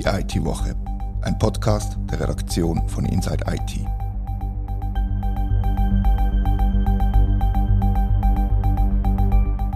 [0.00, 0.74] Die IT-Woche,
[1.20, 3.86] ein Podcast der Redaktion von Inside IT.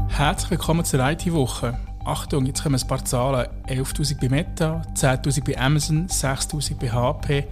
[0.08, 1.76] Herzlich willkommen zur IT-Woche.
[2.06, 3.46] Achtung, jetzt kommen ein paar Zahlen.
[3.66, 7.46] 11.000 bei Meta, 10.000 bei Amazon, 6.000 bei HP,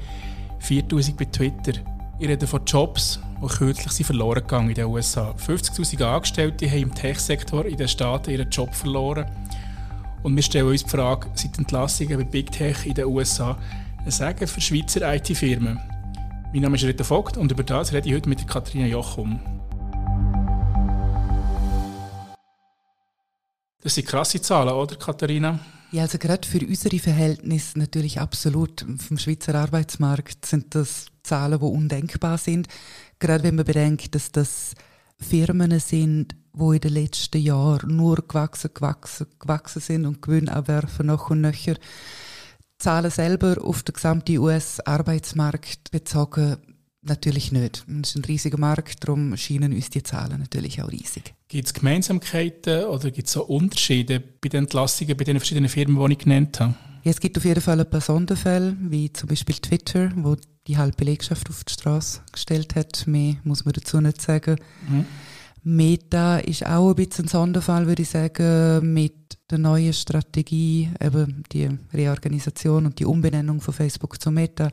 [0.63, 1.79] 4.000 bei Twitter.
[2.19, 5.33] Ich rede von Jobs, die kürzlich verloren gegangen in den USA.
[5.33, 9.27] 50.000 Angestellte haben im Tech-Sektor in den Staaten ihren Job verloren.
[10.23, 13.59] Und wir stellen uns die Frage, sind Entlassungen bei Big Tech in den USA
[14.05, 15.81] ein Sagen für Schweizer IT-Firmen?
[16.53, 19.41] Mein Name ist Rita Vogt und über das rede ich heute mit Katharina Jochum.
[23.83, 25.59] Das sind krasse Zahlen, oder Katharina?
[25.91, 28.87] Ja, also gerade für unsere Verhältnisse natürlich absolut.
[28.99, 32.69] Vom Schweizer Arbeitsmarkt sind das Zahlen, die undenkbar sind.
[33.19, 34.75] Gerade wenn man bedenkt, dass das
[35.19, 41.07] Firmen sind, wo in den letzten Jahren nur gewachsen, gewachsen, gewachsen sind und Gewinne abwerfen
[41.07, 41.77] noch und nöcher.
[42.79, 46.57] Zahlen selber auf den gesamten US-Arbeitsmarkt bezogen
[47.03, 47.85] natürlich nicht.
[48.03, 51.35] Es ist ein riesiger Markt, darum scheinen uns die Zahlen natürlich auch riesig.
[51.49, 56.05] Gibt es Gemeinsamkeiten oder gibt es so Unterschiede bei den Entlassungen bei den verschiedenen Firmen,
[56.05, 56.75] die ich genannt habe?
[57.05, 60.37] Ja, es gibt auf jeden Fall ein paar Sonderfälle, wie zum Beispiel Twitter, wo
[60.69, 63.07] die halbe Belegschaft auf die Straße gestellt hat.
[63.07, 64.57] Mehr muss man dazu nicht sagen.
[64.89, 65.07] Mhm.
[65.65, 71.45] Meta ist auch ein bisschen ein Sonderfall, würde ich sagen, mit der neuen Strategie, eben
[71.53, 74.71] die Reorganisation und die Umbenennung von Facebook zu Meta,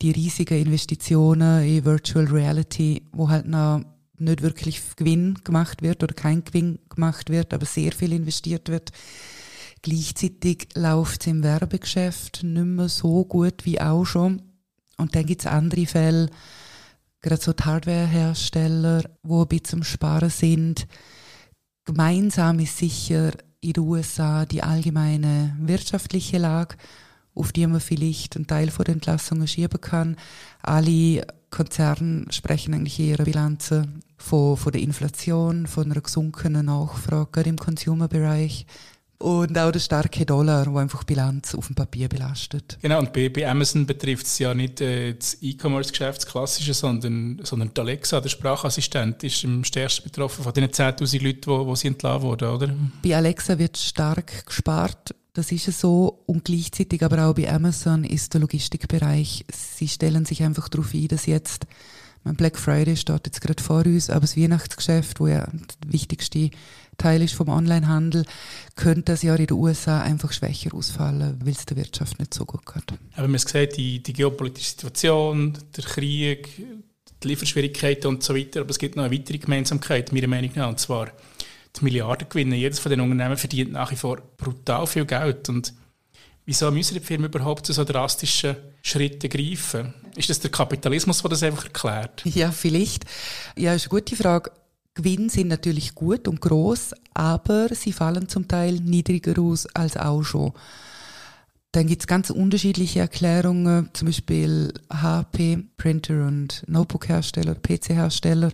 [0.00, 3.82] die riesigen Investitionen in Virtual Reality, wo halt noch
[4.18, 8.92] nicht wirklich Gewinn gemacht wird oder kein Gewinn gemacht wird, aber sehr viel investiert wird.
[9.82, 14.42] Gleichzeitig läuft es im Werbegeschäft nicht mehr so gut wie auch schon.
[14.96, 16.30] Und dann gibt es andere Fälle,
[17.26, 20.86] gerade so die Hardwarehersteller, die ein bisschen Sparen sind.
[21.84, 26.76] Gemeinsam ist sicher in den USA die allgemeine wirtschaftliche Lage,
[27.34, 30.16] auf die man vielleicht einen Teil der Entlassungen schieben kann.
[30.62, 37.56] Alle Konzerne sprechen eigentlich ihre Bilanzen von, von der Inflation, von einer gesunkenen Nachfrage im
[37.56, 38.66] Consumer-Bereich
[39.18, 42.78] und auch der starke Dollar, der einfach Bilanz auf dem Papier belastet.
[42.82, 47.40] Genau, und bei, bei Amazon betrifft es ja nicht äh, das E-Commerce-Geschäft, das klassische, sondern,
[47.42, 51.88] sondern die Alexa, der Sprachassistent, ist am stärksten betroffen von den 10'000 Leuten, die, sie
[51.88, 52.74] entlassen wurden, oder?
[53.02, 56.22] Bei Alexa wird stark gespart, das ist es so.
[56.26, 61.08] Und gleichzeitig aber auch bei Amazon ist der Logistikbereich, sie stellen sich einfach darauf ein,
[61.08, 61.66] dass jetzt
[62.34, 66.50] Black Friday steht jetzt gerade vor uns, aber das Weihnachtsgeschäft, wo ja der wichtigste
[66.96, 68.24] Teil ist vom Onlinehandel,
[68.74, 72.44] könnte das Jahr in den USA einfach schwächer ausfallen, weil es der Wirtschaft nicht so
[72.44, 72.98] gut geht.
[73.14, 76.48] Aber man gesagt, die, die geopolitische Situation, der Krieg,
[77.22, 80.68] die Lieferschwierigkeiten und so weiter, aber es gibt noch eine weitere Gemeinsamkeit, meiner Meinung nach,
[80.68, 81.08] und zwar
[81.76, 82.56] die Milliardengewinne.
[82.56, 85.74] Jedes von den Unternehmen verdient nach wie vor brutal viel Geld und
[86.48, 89.92] Wieso müssen die Firmen überhaupt zu so drastischen Schritten greifen?
[90.14, 92.22] Ist das der Kapitalismus, der das einfach erklärt?
[92.24, 93.04] Ja, vielleicht.
[93.56, 94.52] Ja, ist eine gute Frage.
[94.96, 100.22] Gewinne sind natürlich gut und groß, aber sie fallen zum Teil niedriger aus als auch
[100.22, 100.52] schon.
[101.72, 108.50] Dann gibt es ganz unterschiedliche Erklärungen, zum Beispiel HP, Printer und Notebook-Hersteller, PC-Hersteller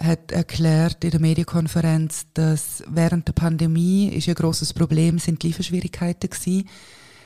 [0.00, 5.48] hat erklärt in der Medienkonferenz, dass während der Pandemie ist ein großes Problem sind die
[5.48, 6.68] Lieferschwierigkeiten gewesen.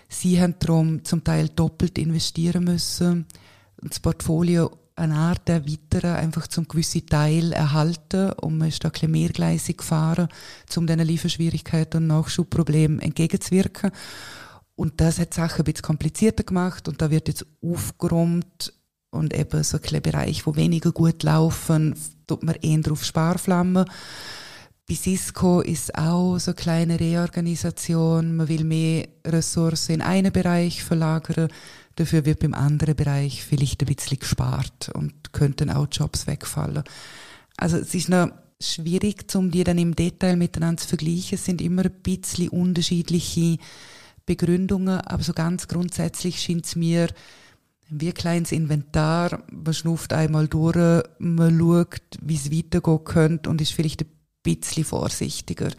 [0.09, 3.27] Sie haben darum zum Teil doppelt investieren müssen,
[3.83, 9.11] das Portfolio eine Art erweitern, einfach zum gewissen Teil erhalten und man ist da ein
[9.11, 10.29] mehrgleisig gefahren,
[10.77, 13.91] um diesen Lieferschwierigkeiten und Nachschubproblemen entgegenzuwirken.
[14.77, 18.73] Und das hat die Sache ein bisschen komplizierter gemacht und da wird jetzt aufgeräumt
[19.11, 21.95] und eben so ein Bereich, wo weniger gut laufen,
[22.27, 23.85] tut man eher auf Sparflammen.
[24.91, 28.35] Bei Cisco ist auch so eine kleine Reorganisation.
[28.35, 31.47] Man will mehr Ressourcen in einen Bereich verlagern.
[31.95, 36.83] Dafür wird beim anderen Bereich vielleicht ein bisschen gespart und könnten auch Jobs wegfallen.
[37.57, 41.37] Also es ist noch schwierig, um die dann im Detail miteinander zu vergleichen.
[41.39, 43.59] Es sind immer ein bisschen unterschiedliche
[44.27, 47.07] Begründungen, aber so ganz grundsätzlich scheint es mir,
[47.91, 53.61] wie ein kleines Inventar, man schnufft einmal durch, man schaut, wie es weitergehen könnte und
[53.61, 55.71] ist vielleicht ein bisschen vorsichtiger.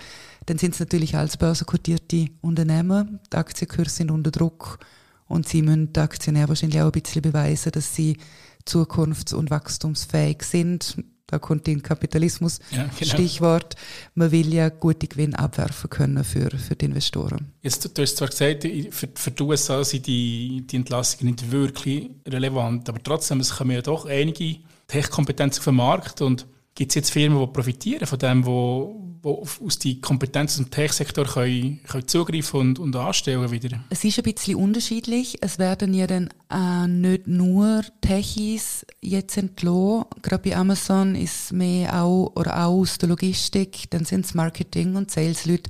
[0.46, 4.80] Dann sind es natürlich als börsenkotierte Unternehmen, die Aktienkurse sind unter Druck
[5.28, 8.18] und sie müssen den Aktionären wahrscheinlich auch ein bisschen beweisen, dass sie
[8.66, 10.98] zukunfts- und wachstumsfähig sind
[11.32, 13.14] da kommt den Kapitalismus ja, genau.
[13.14, 13.76] Stichwort.
[14.16, 17.54] Man will ja gute Gewinne abwerfen können für, für die Investoren.
[17.62, 22.10] Jetzt, du hast zwar gesagt, für, für die USA sind die, die Entlassungen nicht wirklich
[22.28, 26.96] relevant, aber trotzdem, es kommen ja doch einige Tech-Kompetenzen auf den Markt und Gibt es
[26.96, 32.08] jetzt Firmen, die profitieren von dem, wo, wo aus die Kompetenzen im Tech-Sektor können, können
[32.08, 33.84] zugreifen und, und anstellen wieder?
[33.90, 35.38] Es ist ein bisschen unterschiedlich.
[35.42, 40.06] Es werden ja dann äh, nicht nur Techies jetzt entlassen.
[40.22, 44.96] Gerade bei Amazon ist mehr auch, oder auch aus der Logistik, dann sind es Marketing-
[44.96, 45.70] und Sales-Leute,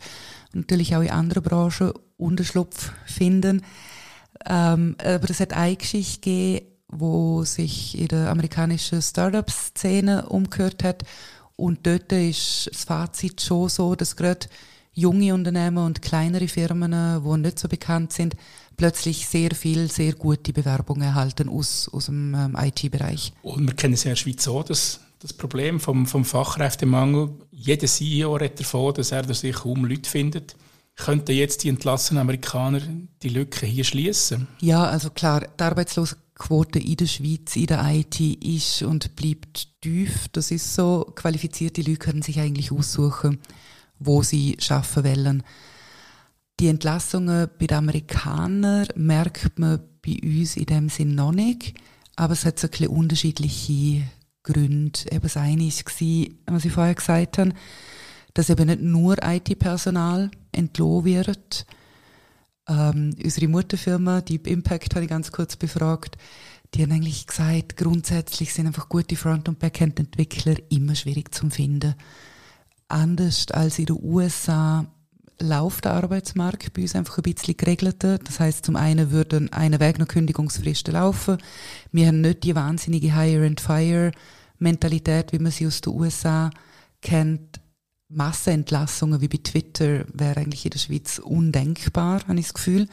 [0.53, 3.63] natürlich auch in anderen Branchen Unterschlupf finden.
[4.45, 11.03] Ähm, aber es hat eine Geschichte gegeben, wo sich in der amerikanischen Startup-Szene umgehört hat.
[11.55, 14.47] Und dort ist das Fazit schon so, dass gerade
[14.93, 18.35] junge Unternehmen und kleinere Firmen, die nicht so bekannt sind,
[18.77, 23.31] plötzlich sehr viel, sehr gute Bewerbungen erhalten aus, aus dem ähm, IT-Bereich.
[23.43, 27.29] Und wir kennen es ja in der Schweiz so, dass das Problem vom, vom Fachkräftemangel,
[27.51, 30.55] jeder CEO redet davon, dass er sich kaum Leute findet.
[30.95, 32.81] Könnten jetzt die entlassenen Amerikaner
[33.21, 34.47] die Lücke hier schließen?
[34.59, 35.63] Ja, also klar, die
[36.41, 40.27] Arbeitslosenquote in der Schweiz, in der IT ist und bleibt tief.
[40.31, 41.11] Das ist so.
[41.15, 43.39] Qualifizierte Leute können sich eigentlich aussuchen,
[43.99, 45.43] wo sie arbeiten wollen.
[46.59, 51.75] Die Entlassungen bei den Amerikanern merkt man bei uns in dem Sinn noch nicht.
[52.15, 54.03] Aber es hat so ein bisschen unterschiedliche
[54.43, 54.99] Gründe.
[55.11, 57.53] Eben das eine war, was ich vorher gesagt habe,
[58.33, 61.65] dass eben nicht nur IT-Personal entlohnt wird.
[62.71, 66.17] Ähm, unsere Mutterfirma, Deep Impact, habe ich ganz kurz befragt.
[66.73, 71.95] Die haben eigentlich gesagt, grundsätzlich sind einfach gute Front- und Backend-Entwickler immer schwierig zu finden.
[72.87, 74.85] Anders als in den USA
[75.41, 78.19] läuft der Arbeitsmarkt bei uns einfach ein bisschen geregelter.
[78.19, 81.39] Das heißt, zum einen würden eine Weg noch Kündigungsfristen laufen.
[81.91, 86.51] Wir haben nicht die wahnsinnige Hire-and-Fire-Mentalität, wie man sie aus den USA
[87.01, 87.59] kennt.
[88.13, 92.87] Massenentlassungen wie bei Twitter wäre eigentlich in der Schweiz undenkbar, habe ich das Gefühl.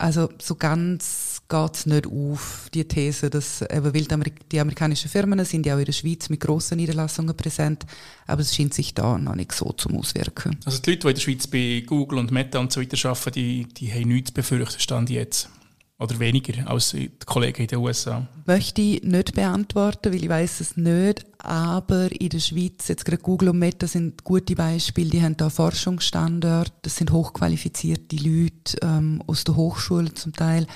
[0.00, 5.44] Also so ganz geht es nicht auf, die These, dass eben, weil die amerikanischen Firmen
[5.44, 7.84] sind ja auch in der Schweiz mit grossen Niederlassungen präsent,
[8.26, 10.56] aber es scheint sich da noch nicht so zu auswirken.
[10.64, 13.32] Also die Leute, die in der Schweiz bei Google und Meta und so weiter arbeiten,
[13.32, 15.50] die, die haben nichts zu befürchten, stand jetzt.
[16.00, 18.28] Oder weniger als die Kollegen in den USA?
[18.46, 21.26] Möchte ich nicht beantworten, weil ich weiß es nicht.
[21.38, 25.10] Aber in der Schweiz, jetzt gerade Google und Meta sind gute Beispiele.
[25.10, 26.72] Die haben da Forschungsstandorte.
[26.82, 30.68] Das sind hochqualifizierte Leute ähm, aus der Hochschule zum Teil.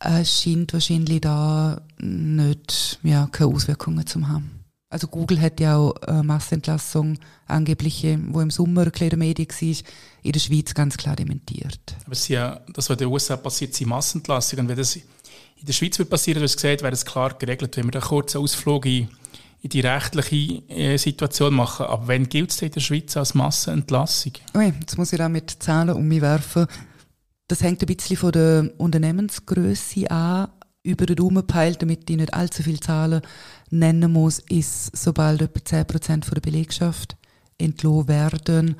[0.00, 4.63] Es scheint wahrscheinlich da nicht, ja, keine Auswirkungen zu haben.
[4.94, 7.18] Also Google hat ja auch eine Massenentlassung
[7.48, 9.76] angebliche, wo im Sommer den Medien war,
[10.22, 11.96] in der Schweiz ganz klar dementiert.
[12.06, 14.68] Aber ja, das, was in den USA passiert, sind Massenentlassungen.
[14.68, 15.02] Wenn das in
[15.60, 18.38] der Schweiz wird passieren, du hast gesagt, wäre es klar geregelt, wenn wir einen kurzen
[18.38, 19.08] Ausflug in,
[19.62, 21.86] in die rechtliche äh, Situation machen.
[21.86, 24.34] Aber wann gilt es in der Schweiz als Massenentlassung?
[24.54, 26.68] Okay, jetzt muss ich da mit Zahlen um mich werfen.
[27.48, 30.50] Das hängt ein bisschen von der Unternehmensgröße an
[30.84, 33.22] über den Daumen peilt, damit ich nicht allzu viele Zahlen
[33.70, 37.16] nennen muss, ist, sobald etwa 10% von der Belegschaft
[37.58, 38.76] entlohnt werden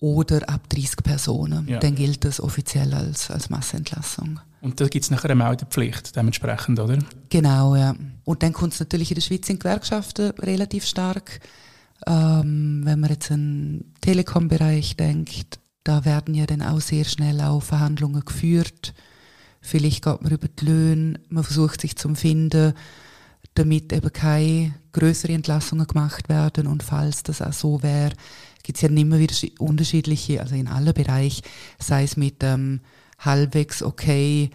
[0.00, 1.78] oder ab 30 Personen, ja.
[1.78, 4.40] dann gilt das offiziell als, als Massenentlassung.
[4.60, 6.98] Und da gibt es nachher eine Meldepflicht dementsprechend, oder?
[7.28, 7.94] Genau, ja.
[8.24, 11.40] Und dann kommt es natürlich in der Schweiz in Gewerkschaften relativ stark.
[12.06, 17.40] Ähm, wenn man jetzt an den Telekom-Bereich denkt, da werden ja dann auch sehr schnell
[17.40, 18.92] auch Verhandlungen geführt
[19.66, 22.72] Vielleicht geht man über die Löhne, man versucht sich zu finden,
[23.54, 26.68] damit eben keine größeren Entlassungen gemacht werden.
[26.68, 28.12] Und falls das auch so wäre,
[28.62, 31.42] gibt es ja immer wieder unterschiedliche, also in allen Bereichen,
[31.80, 32.80] sei es mit ähm,
[33.18, 34.50] halbwegs okay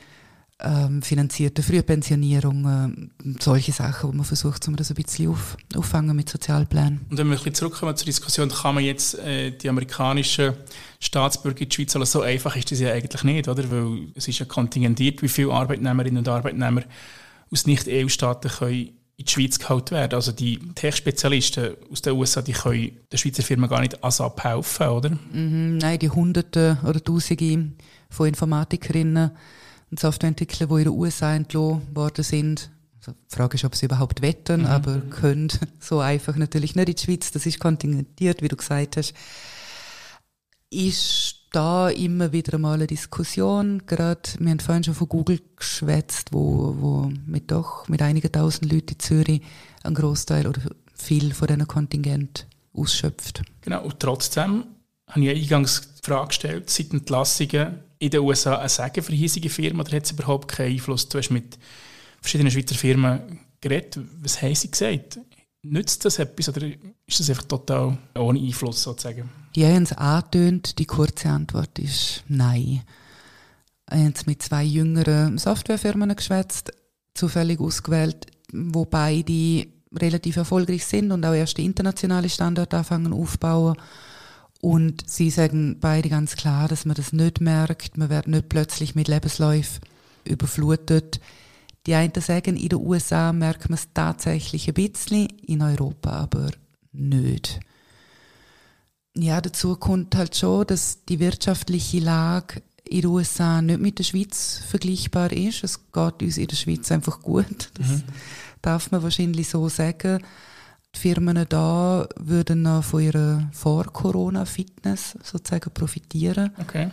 [0.64, 6.16] ähm, finanzierte Frühpensionierung, äh, solche Sachen, wo man versucht, um das ein bisschen auf, auffangen
[6.16, 7.02] mit Sozialplänen.
[7.10, 10.54] Und wenn wir ein bisschen zurückkommen zur Diskussion, kann man jetzt äh, die amerikanischen
[11.00, 13.70] Staatsbürger in die Schweiz, also so einfach ist das ja eigentlich nicht, oder?
[13.72, 16.84] Weil es ist ja kontingentiert, wie viele Arbeitnehmerinnen und Arbeitnehmer
[17.52, 20.16] aus Nicht-EU-Staaten können in die Schweiz geholt werden.
[20.16, 24.88] Also die Tech-Spezialisten aus den USA, die können der Schweizer Firma gar nicht ASAP helfen,
[24.88, 25.10] oder?
[25.10, 27.72] Mhm, nein, die Hunderte oder Tausende
[28.10, 29.32] von Informatikerinnen
[29.92, 32.72] und Softwareentwickler, die in den USA entlassen worden sind.
[32.98, 34.68] Also die Frage ist, ob sie überhaupt wetten, mhm.
[34.68, 37.32] aber können so einfach natürlich nicht in die Schweiz.
[37.32, 39.14] Das ist kontingentiert, wie du gesagt hast.
[40.70, 43.84] Ist da immer wieder mal eine Diskussion.
[43.86, 48.72] Gerade, wir haben vorhin schon von Google geschwätzt, wo, wo mit doch, mit einigen tausend
[48.72, 49.42] Leuten in Zürich
[49.84, 50.62] einen Großteil oder
[50.94, 53.42] viel von diesen Kontingent ausschöpft.
[53.62, 54.64] Genau, und trotzdem
[55.12, 59.50] habe ich eingangs die Frage gestellt, sind Entlassungen in den USA eine Sagen für hiesige
[59.50, 61.08] Firmen oder hat es überhaupt keinen Einfluss?
[61.08, 61.58] Du hast mit
[62.22, 64.00] verschiedenen Schweizer Firmen geredet.
[64.22, 65.20] Was haben sie gesagt?
[65.64, 66.66] Nützt das etwas oder
[67.06, 69.30] ist das einfach total ohne Einfluss sozusagen?
[69.56, 70.80] Die haben es angetönt.
[70.80, 72.82] Die kurze Antwort ist nein.
[73.92, 76.72] Ich habe mit zwei jüngeren Softwarefirmen geschwätzt,
[77.14, 83.76] zufällig ausgewählt, wo beide relativ erfolgreich sind und auch erste internationale Standorte anfangen aufbauen.
[84.62, 87.98] Und sie sagen beide ganz klar, dass man das nicht merkt.
[87.98, 89.82] Man wird nicht plötzlich mit Lebensläufen
[90.24, 91.20] überflutet.
[91.88, 96.52] Die einen sagen, in den USA merkt man es tatsächlich ein bisschen, in Europa aber
[96.92, 97.60] nicht.
[99.16, 104.04] Ja, dazu kommt halt schon, dass die wirtschaftliche Lage in den USA nicht mit der
[104.04, 105.64] Schweiz vergleichbar ist.
[105.64, 107.72] Es geht uns in der Schweiz einfach gut.
[107.74, 108.04] Das mhm.
[108.62, 110.22] darf man wahrscheinlich so sagen.
[110.96, 116.52] Die Firmen da würden noch von ihrer Vor-Corona-Fitness sozusagen profitieren.
[116.60, 116.90] Okay.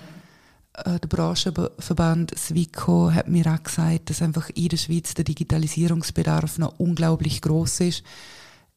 [0.85, 6.59] Äh, der Branchenverband Swico hat mir auch gesagt, dass einfach in der Schweiz der Digitalisierungsbedarf
[6.59, 8.05] noch unglaublich groß ist,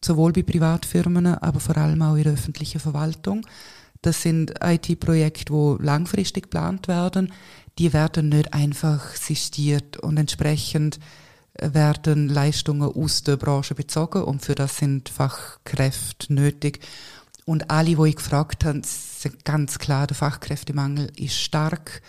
[0.04, 3.46] sowohl bei Privatfirmen, aber vor allem auch in der öffentlichen Verwaltung.
[4.02, 7.32] Das sind IT-Projekte, die langfristig geplant werden.
[7.78, 11.00] Die werden nicht einfach sistiert und entsprechend
[11.60, 16.80] werden Leistungen aus der Branche bezogen und für das sind Fachkräfte nötig.
[17.46, 22.02] Und alle, die ich gefragt habe, sind ganz klar, der Fachkräftemangel ist stark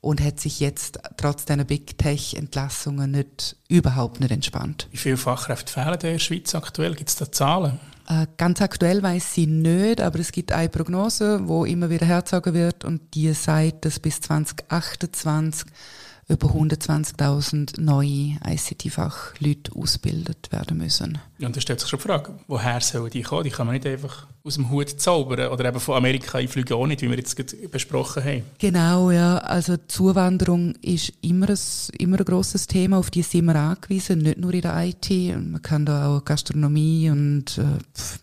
[0.00, 4.88] und hat sich jetzt trotz dieser Big Tech-Entlassungen nicht, überhaupt nicht entspannt.
[4.92, 6.94] Wie viele Fachkräfte fehlen in der Schweiz aktuell?
[6.94, 7.80] Gibt es da Zahlen?
[8.08, 12.54] Äh, ganz aktuell weiß sie nicht, aber es gibt eine Prognose, wo immer wieder herzogen
[12.54, 15.66] wird und die sagt, dass bis 2028
[16.28, 21.18] über 120.000 neue ICT-Fachleute ausgebildet werden müssen.
[21.40, 23.44] Und da stellt sich schon die Frage, woher sollen die kommen?
[23.44, 27.02] Die man nicht einfach aus dem Hut zaubern oder eben von Amerika einfliegen auch nicht,
[27.02, 27.36] wie wir jetzt
[27.70, 28.42] besprochen haben.
[28.58, 29.38] Genau, ja.
[29.38, 31.58] Also Zuwanderung ist immer ein,
[31.98, 35.10] immer ein grosses Thema, auf die sind wir angewiesen, nicht nur in der IT.
[35.10, 37.62] Man kann da auch Gastronomie und äh,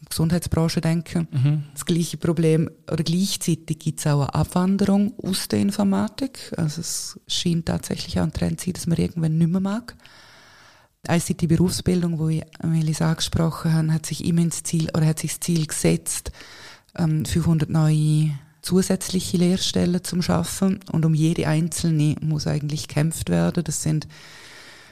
[0.09, 1.27] Gesundheitsbranche denken.
[1.31, 1.63] Mhm.
[1.73, 6.53] Das gleiche Problem, oder gleichzeitig gibt es auch eine Abwanderung aus der Informatik.
[6.57, 9.95] Also es scheint tatsächlich auch ein Trend zu sein, dass man irgendwann nicht mehr mag.
[11.07, 15.39] ICT-Berufsbildung, wo ich Melis angesprochen habe, hat sich immer ins Ziel, oder hat sich das
[15.41, 16.31] Ziel gesetzt,
[16.95, 18.31] 500 ähm, neue
[18.61, 23.63] zusätzliche Lehrstellen zum Schaffen und um jede einzelne muss eigentlich gekämpft werden.
[23.63, 24.07] Das sind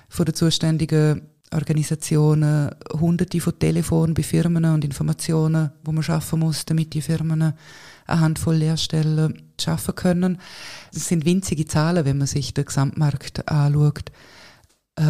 [0.10, 1.22] von den zuständigen
[1.54, 7.42] Organisationen hunderte von Telefonen bei Firmen und Informationen, wo man schaffen muss, damit die Firmen
[7.42, 7.56] eine
[8.08, 10.40] Handvoll Lehrstellen schaffen können.
[10.94, 14.12] Das sind winzige Zahlen, wenn man sich den Gesamtmarkt anschaut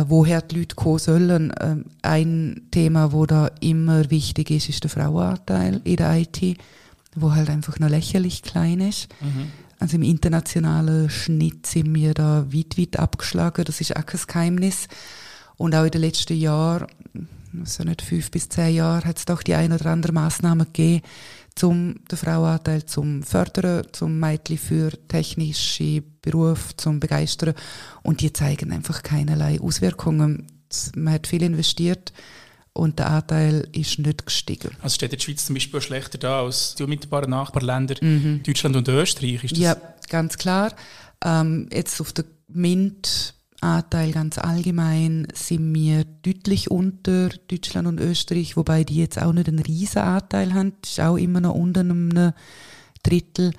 [0.08, 1.54] woher die Leute kommen sollen.
[1.60, 6.58] Ähm, ein Thema, wo da immer wichtig ist, ist der Frauenanteil in der IT,
[7.16, 9.08] wo halt einfach noch lächerlich klein ist.
[9.22, 9.52] Mhm.
[9.80, 13.66] Also im internationalen Schnitt sind wir da weit, weit abgeschlagen.
[13.66, 14.88] Das ist auch kein Geheimnis.
[15.58, 16.88] Und auch in den letzten Jahren,
[17.60, 21.02] also nicht fünf bis zehn Jahre, hat es doch die ein oder andere Maßnahme gegeben,
[21.56, 27.54] zum den Frauenanteil zum Fördern, zum Mädchen für technische Berufe zum Begeistern
[28.04, 30.48] und die zeigen einfach keinerlei Auswirkungen.
[30.96, 32.14] Man hat viel investiert
[32.74, 34.72] und der Anteil ist nicht gestiegen.
[34.82, 38.42] Also steht die Schweiz zum Beispiel schlechter da als die unmittelbaren Nachbarländer mhm.
[38.44, 39.44] Deutschland und Österreich?
[39.44, 39.76] Ist das ja,
[40.10, 40.74] ganz klar.
[41.24, 48.58] Ähm, jetzt auf der MINT Anteil ganz allgemein sind wir deutlich unter Deutschland und Österreich,
[48.58, 50.74] wobei die jetzt auch nicht einen riesen Anteil haben.
[50.82, 52.34] Das ist auch immer noch unter einem
[53.04, 53.54] Drittel.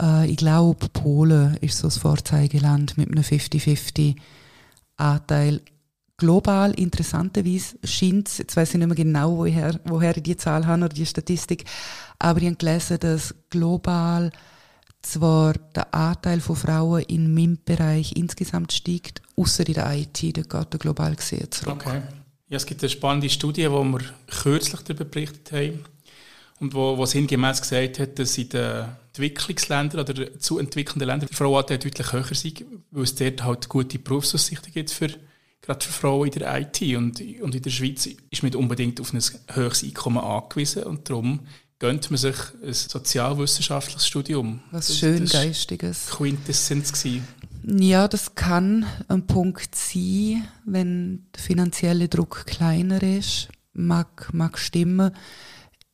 [0.00, 4.16] Äh, ich glaube, Polen ist so das Vorzeigeland mit einem 50-50
[4.96, 5.60] Anteil.
[6.16, 10.66] Global, interessanterweise, scheint es, jetzt weiß ich nicht mehr genau, woher, woher ich die Zahl
[10.66, 11.64] habe oder die Statistik,
[12.18, 14.32] aber ich habe gelesen, dass global
[15.02, 20.74] zwar der Anteil von Frauen im MINT-Bereich insgesamt steigt, außer in der IT, da geht
[20.74, 21.84] er global gesehen zurück.
[21.86, 22.02] Okay.
[22.48, 25.84] Ja, es gibt eine spannende Studie, die wir kürzlich darüber berichtet haben
[26.60, 31.36] und wo, wo sinngemäß gesagt hat, dass in den Entwicklungsländern oder zu entwickelnden Ländern der
[31.36, 32.46] Frauenanteil deutlich höher ist,
[32.90, 35.08] weil es dort halt gute Berufsaussichten gibt für
[35.60, 39.00] gerade für Frauen in der IT und, und in der Schweiz ist man nicht unbedingt
[39.00, 39.20] auf ein
[39.52, 41.40] höheres Einkommen angewiesen und darum
[41.78, 44.60] gönnt man sich ein sozialwissenschaftliches Studium.
[44.70, 46.06] Was das, schön das Geistiges.
[46.06, 47.26] Quintessenz gewesen.
[47.64, 53.48] Ja, das kann ein Punkt sein, wenn der finanzielle Druck kleiner ist.
[53.74, 55.12] Mag, mag stimmen.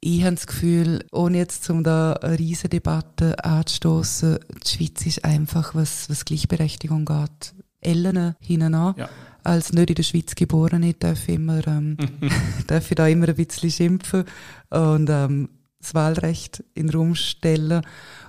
[0.01, 5.25] Ich habe das Gefühl, ohne jetzt um da eine riesige Debatte anzustoßen, die Schweiz ist
[5.25, 8.95] einfach, was, was Gleichberechtigung geht, Ellen hinein.
[8.97, 9.09] Ja.
[9.43, 11.97] Als nicht in der Schweiz geborene darf ich, immer, ähm,
[12.67, 14.25] darf ich da immer ein bisschen schimpfen.
[14.71, 15.49] Und ähm,
[15.85, 17.83] das Wahlrecht in den Raum stellen.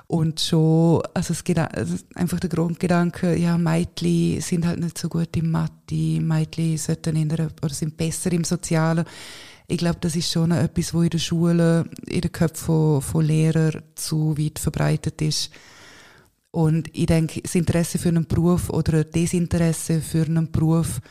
[0.08, 5.10] Und schon, also es geht also einfach der Grundgedanke, ja, Mädchen sind halt nicht so
[5.10, 9.06] gut im Mathe, Mädchen sollten in der, oder sind besser im Sozialen.
[9.68, 13.26] Ich glaube, das ist schon etwas, wo in der Schule, in den Köpfen von, von
[13.26, 15.50] Lehrern zu weit verbreitet ist.
[16.52, 21.02] Und ich denke, das Interesse für einen Beruf oder ein Desinteresse für einen Beruf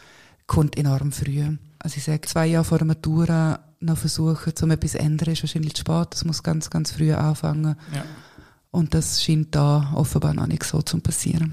[0.46, 1.42] kommt enorm früh.
[1.80, 5.42] Also ich sage, zwei Jahre vor der Matura noch versuchen, um etwas zu ändern, ist
[5.42, 6.08] wahrscheinlich zu spät.
[6.10, 7.76] Das muss ganz, ganz früh anfangen.
[7.94, 8.04] Ja.
[8.70, 11.52] Und das scheint da offenbar noch nicht so zu passieren.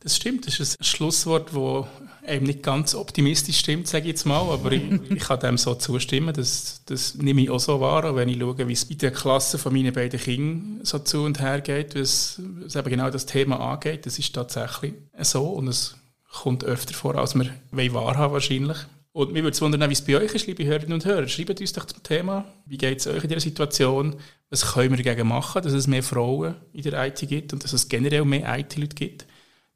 [0.00, 1.86] Das stimmt, das ist ein Schlusswort, das
[2.26, 5.74] eben nicht ganz optimistisch stimmt, sage ich jetzt mal, aber ich, ich kann dem so
[5.74, 9.12] zustimmen, das, das nehme ich auch so wahr, wenn ich schaue, wie es in der
[9.12, 13.26] Klasse von meinen beiden Kindern so zu und her geht, was, was eben genau das
[13.26, 15.96] Thema angeht, das ist tatsächlich so und es
[16.30, 17.50] kommt öfter vor, als wir
[17.94, 18.78] wahrhaben wahrscheinlich.
[19.14, 21.28] Und mir würde es wundern, wie es bei euch ist, liebe Hörerinnen und Hörer.
[21.28, 24.16] Schreibt uns doch zum Thema, wie geht es euch in dieser Situation,
[24.50, 27.72] was können wir dagegen machen, dass es mehr Frauen in der IT gibt und dass
[27.72, 29.26] es generell mehr IT-Leute gibt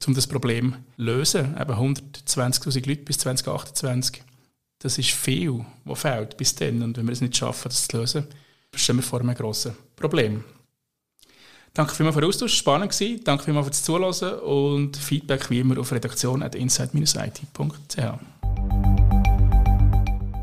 [0.07, 1.57] um das Problem zu lösen.
[1.59, 4.23] Eben 120'000 Leute bis 2028.
[4.79, 6.81] Das ist viel, was fehlt bis dann.
[6.81, 8.25] Und wenn wir es nicht schaffen, das zu lösen,
[8.73, 10.43] stehen wir vor einem grossen Problem.
[11.73, 13.23] Danke vielmals für den Austausch, spannend gewesen.
[13.23, 18.38] Danke vielmals fürs Zuhören und Feedback wie immer auf redaktion.inside-it.ch.